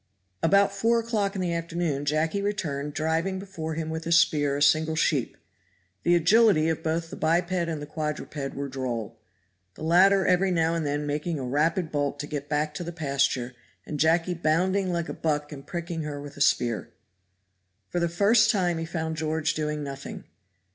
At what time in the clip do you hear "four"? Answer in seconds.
0.73-0.99